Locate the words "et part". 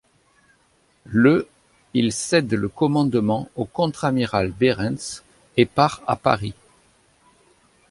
5.57-6.01